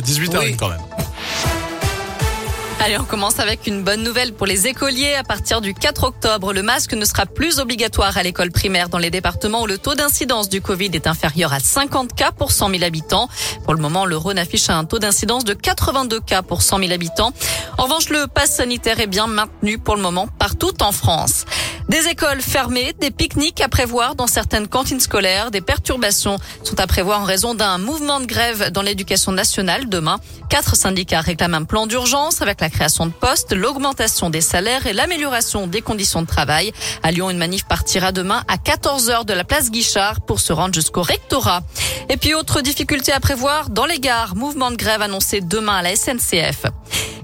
18h01 0.00 0.38
Oui. 0.38 0.56
quand 0.56 0.70
même. 0.70 0.80
Allez, 2.80 2.98
on 2.98 3.04
commence 3.04 3.38
avec 3.38 3.66
une 3.68 3.84
bonne 3.84 4.02
nouvelle 4.02 4.32
pour 4.32 4.44
les 4.46 4.66
écoliers. 4.66 5.14
À 5.14 5.22
partir 5.22 5.60
du 5.60 5.72
4 5.72 6.02
octobre, 6.02 6.52
le 6.52 6.62
masque 6.62 6.94
ne 6.94 7.04
sera 7.04 7.26
plus 7.26 7.60
obligatoire 7.60 8.16
à 8.16 8.24
l'école 8.24 8.50
primaire 8.50 8.88
dans 8.88 8.98
les 8.98 9.10
départements 9.10 9.62
où 9.62 9.66
le 9.68 9.78
taux 9.78 9.94
d'incidence 9.94 10.48
du 10.48 10.60
Covid 10.60 10.90
est 10.94 11.06
inférieur 11.06 11.52
à 11.52 11.60
50 11.60 12.12
cas 12.14 12.32
pour 12.32 12.50
100 12.50 12.70
000 12.70 12.82
habitants. 12.82 13.28
Pour 13.64 13.74
le 13.74 13.80
moment, 13.80 14.04
le 14.04 14.16
Rhône 14.16 14.38
affiche 14.38 14.68
un 14.68 14.84
taux 14.84 14.98
d'incidence 14.98 15.44
de 15.44 15.54
82 15.54 16.18
cas 16.20 16.42
pour 16.42 16.62
100 16.62 16.78
000 16.80 16.90
habitants. 16.92 17.32
En 17.78 17.84
revanche, 17.84 18.08
le 18.08 18.26
pass 18.26 18.50
sanitaire 18.56 18.98
est 18.98 19.06
bien 19.06 19.28
maintenu 19.28 19.78
pour 19.78 19.94
le 19.94 20.02
moment 20.02 20.26
partout 20.26 20.72
en 20.82 20.90
France. 20.90 21.44
Des 21.88 22.08
écoles 22.08 22.40
fermées, 22.40 22.94
des 23.00 23.10
pique-niques 23.10 23.60
à 23.60 23.68
prévoir 23.68 24.14
dans 24.14 24.26
certaines 24.26 24.68
cantines 24.68 25.00
scolaires, 25.00 25.50
des 25.50 25.60
perturbations 25.60 26.38
sont 26.62 26.78
à 26.78 26.86
prévoir 26.86 27.20
en 27.20 27.24
raison 27.24 27.54
d'un 27.54 27.78
mouvement 27.78 28.20
de 28.20 28.26
grève 28.26 28.70
dans 28.70 28.82
l'éducation 28.82 29.32
nationale 29.32 29.88
demain. 29.88 30.20
Quatre 30.48 30.76
syndicats 30.76 31.20
réclament 31.20 31.54
un 31.54 31.64
plan 31.64 31.86
d'urgence 31.86 32.40
avec 32.40 32.60
la 32.60 32.70
création 32.70 33.06
de 33.06 33.12
postes, 33.12 33.52
l'augmentation 33.52 34.30
des 34.30 34.40
salaires 34.40 34.86
et 34.86 34.92
l'amélioration 34.92 35.66
des 35.66 35.82
conditions 35.82 36.22
de 36.22 36.26
travail. 36.26 36.72
À 37.02 37.10
Lyon, 37.10 37.30
une 37.30 37.38
manif 37.38 37.64
partira 37.64 38.12
demain 38.12 38.44
à 38.48 38.56
14h 38.56 39.24
de 39.24 39.32
la 39.32 39.44
place 39.44 39.70
Guichard 39.70 40.20
pour 40.20 40.40
se 40.40 40.52
rendre 40.52 40.74
jusqu'au 40.74 41.02
rectorat. 41.02 41.62
Et 42.08 42.16
puis, 42.16 42.34
autre 42.34 42.60
difficulté 42.60 43.12
à 43.12 43.20
prévoir 43.20 43.70
dans 43.70 43.86
les 43.86 43.98
gares, 43.98 44.36
mouvement 44.36 44.70
de 44.70 44.76
grève 44.76 45.02
annoncé 45.02 45.40
demain 45.40 45.76
à 45.76 45.82
la 45.82 45.96
SNCF. 45.96 46.71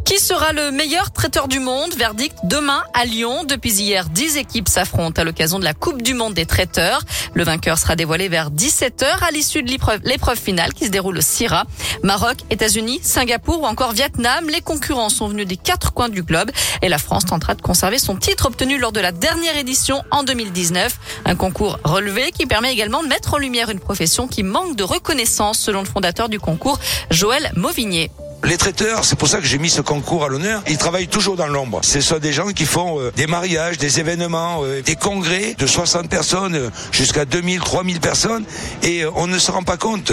Qui 0.09 0.19
sera 0.19 0.55
le 0.55 0.71
meilleur 0.71 1.13
traiteur 1.13 1.49
du 1.49 1.61
monde? 1.61 1.93
Verdict 1.95 2.35
demain 2.45 2.83
à 2.95 3.05
Lyon. 3.05 3.45
Depuis 3.45 3.75
hier, 3.75 4.09
10 4.09 4.39
équipes 4.39 4.67
s'affrontent 4.67 5.21
à 5.21 5.25
l'occasion 5.25 5.59
de 5.59 5.65
la 5.65 5.75
Coupe 5.75 6.01
du 6.01 6.15
monde 6.15 6.33
des 6.33 6.47
traiteurs. 6.47 7.03
Le 7.35 7.45
vainqueur 7.45 7.77
sera 7.77 7.95
dévoilé 7.95 8.29
vers 8.31 8.51
17h 8.51 9.05
à 9.23 9.31
l'issue 9.33 9.63
de 9.63 9.69
l'épreuve- 9.69 10.39
finale 10.39 10.73
qui 10.73 10.87
se 10.87 10.91
déroule 10.91 11.19
au 11.19 11.21
CIRA. 11.21 11.65
Maroc, 12.03 12.39
États-Unis, 12.49 13.01
Singapour 13.03 13.61
ou 13.61 13.67
encore 13.67 13.93
Vietnam. 13.93 14.49
Les 14.49 14.63
concurrents 14.63 15.11
sont 15.11 15.29
venus 15.29 15.47
des 15.47 15.59
quatre 15.59 15.93
coins 15.93 16.09
du 16.09 16.23
globe 16.23 16.51
et 16.81 16.89
la 16.89 16.97
France 16.97 17.27
tentera 17.27 17.55
de 17.55 17.61
conserver 17.61 17.99
son 17.99 18.17
titre 18.17 18.47
obtenu 18.47 18.79
lors 18.79 18.93
de 18.93 19.01
la 19.01 19.13
dernière 19.13 19.59
édition 19.59 20.03
en 20.11 20.23
2019. 20.23 20.99
Un 21.27 21.35
concours 21.37 21.79
relevé 21.85 22.33
qui 22.33 22.47
permet 22.47 22.73
également 22.73 23.03
de 23.03 23.09
mettre 23.09 23.35
en 23.35 23.39
lumière 23.39 23.69
une 23.69 23.81
profession 23.81 24.27
qui 24.27 24.43
manque 24.43 24.75
de 24.75 24.85
reconnaissance 24.85 25.59
selon 25.59 25.81
le 25.81 25.87
fondateur 25.87 26.31
du 26.31 26.41
concours, 26.41 26.79
Joël 27.11 27.53
Mauvigné. 27.57 28.11
Les 28.45 28.57
traiteurs, 28.57 29.05
c'est 29.05 29.19
pour 29.19 29.29
ça 29.29 29.39
que 29.39 29.47
j'ai 29.47 29.59
mis 29.59 29.69
ce 29.69 29.81
concours 29.81 30.25
à 30.25 30.29
l'honneur, 30.29 30.63
ils 30.69 30.79
travaillent 30.79 31.09
toujours 31.09 31.37
dans 31.37 31.49
l'ombre. 31.49 31.81
Ce 31.83 32.01
sont 32.01 32.19
des 32.19 32.33
gens 32.33 32.49
qui 32.49 32.67
font 32.67 33.01
euh, 33.01 33.13
des 33.17 33.27
mariages, 33.27 33.79
des 33.79 33.99
événements, 33.99 34.61
euh, 34.63 34.81
des 34.81 34.95
congrès 34.95 35.55
de 35.59 35.67
60 35.67 36.09
personnes 36.09 36.55
euh, 36.55 36.71
jusqu'à 36.93 37.25
2000, 37.25 37.61
3000 37.61 38.01
personnes 38.01 38.45
et 38.85 39.05
on 39.17 39.27
ne 39.27 39.39
se 39.39 39.51
rend 39.51 39.65
pas 39.65 39.77
compte. 39.77 40.13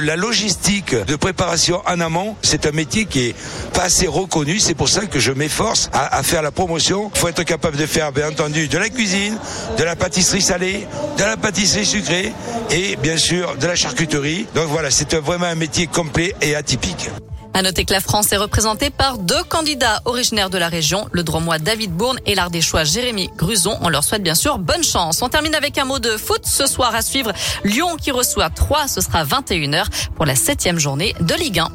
La 0.00 0.16
logistique 0.16 0.94
de 0.94 1.16
préparation 1.16 1.82
en 1.86 2.00
amont, 2.00 2.36
c'est 2.42 2.66
un 2.66 2.70
métier 2.70 3.06
qui 3.06 3.26
est 3.26 3.34
pas 3.72 3.82
assez 3.82 4.06
reconnu. 4.06 4.60
C'est 4.60 4.74
pour 4.74 4.88
ça 4.88 5.06
que 5.06 5.18
je 5.18 5.32
m'efforce 5.32 5.90
à 5.92 6.22
faire 6.22 6.42
la 6.42 6.52
promotion. 6.52 7.10
Il 7.14 7.18
faut 7.18 7.28
être 7.28 7.42
capable 7.42 7.76
de 7.76 7.86
faire, 7.86 8.12
bien 8.12 8.30
entendu, 8.30 8.68
de 8.68 8.78
la 8.78 8.88
cuisine, 8.88 9.36
de 9.76 9.84
la 9.84 9.96
pâtisserie 9.96 10.42
salée, 10.42 10.86
de 11.18 11.24
la 11.24 11.36
pâtisserie 11.36 11.86
sucrée 11.86 12.32
et 12.70 12.96
bien 12.96 13.16
sûr 13.16 13.56
de 13.56 13.66
la 13.66 13.74
charcuterie. 13.74 14.46
Donc 14.54 14.68
voilà, 14.68 14.90
c'est 14.90 15.14
vraiment 15.14 15.46
un 15.46 15.54
métier 15.56 15.86
complet 15.86 16.34
et 16.40 16.54
atypique. 16.54 17.10
À 17.56 17.62
noter 17.62 17.84
que 17.84 17.92
la 17.92 18.00
France 18.00 18.32
est 18.32 18.36
représentée 18.36 18.90
par 18.90 19.16
deux 19.16 19.44
candidats 19.44 20.02
originaires 20.06 20.50
de 20.50 20.58
la 20.58 20.68
région, 20.68 21.06
le 21.12 21.22
Dromois 21.22 21.60
David 21.60 21.92
Bourne 21.92 22.18
et 22.26 22.34
l'Ardéchois 22.34 22.82
Jérémy 22.82 23.30
Gruson. 23.36 23.78
On 23.80 23.88
leur 23.88 24.02
souhaite 24.02 24.24
bien 24.24 24.34
sûr 24.34 24.58
bonne 24.58 24.82
chance. 24.82 25.22
On 25.22 25.28
termine 25.28 25.54
avec 25.54 25.78
un 25.78 25.84
mot 25.84 26.00
de 26.00 26.16
foot 26.16 26.44
ce 26.44 26.66
soir 26.66 26.92
à 26.96 27.00
suivre. 27.00 27.32
Lyon 27.62 27.94
qui 27.96 28.10
reçoit 28.10 28.50
3, 28.50 28.88
ce 28.88 29.00
sera 29.00 29.24
21h 29.24 29.84
pour 30.16 30.26
la 30.26 30.34
septième 30.34 30.80
journée 30.80 31.14
de 31.20 31.34
Ligue 31.34 31.60
1. 31.60 31.68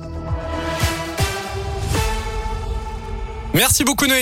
Merci 3.53 3.85
beaucoup 3.85 4.05
Noé. 4.05 4.17